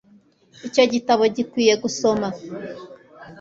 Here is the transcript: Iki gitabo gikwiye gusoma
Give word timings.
Iki 0.67 0.83
gitabo 0.93 1.23
gikwiye 1.35 1.73
gusoma 1.83 2.27